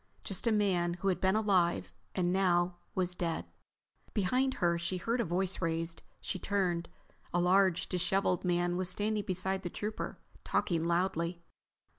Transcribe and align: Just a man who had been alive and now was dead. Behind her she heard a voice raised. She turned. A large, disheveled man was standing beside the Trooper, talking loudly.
Just 0.23 0.47
a 0.47 0.51
man 0.51 0.95
who 0.95 1.09
had 1.09 1.21
been 1.21 1.35
alive 1.35 1.91
and 2.15 2.33
now 2.33 2.77
was 2.95 3.13
dead. 3.13 3.45
Behind 4.15 4.55
her 4.55 4.79
she 4.79 4.97
heard 4.97 5.21
a 5.21 5.23
voice 5.23 5.61
raised. 5.61 6.01
She 6.19 6.39
turned. 6.39 6.89
A 7.31 7.39
large, 7.39 7.87
disheveled 7.87 8.43
man 8.43 8.77
was 8.77 8.89
standing 8.89 9.23
beside 9.25 9.61
the 9.61 9.69
Trooper, 9.69 10.17
talking 10.43 10.85
loudly. 10.85 11.43